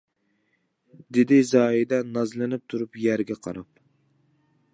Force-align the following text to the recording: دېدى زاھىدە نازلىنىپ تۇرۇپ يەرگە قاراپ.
دېدى 1.17 1.39
زاھىدە 1.51 2.01
نازلىنىپ 2.17 2.67
تۇرۇپ 2.75 3.01
يەرگە 3.05 3.39
قاراپ. 3.45 3.87